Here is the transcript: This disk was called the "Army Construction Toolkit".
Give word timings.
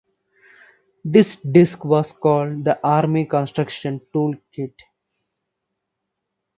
This 1.05 1.35
disk 1.35 1.85
was 1.85 2.11
called 2.11 2.65
the 2.65 2.79
"Army 2.83 3.25
Construction 3.27 4.01
Toolkit". 4.11 4.73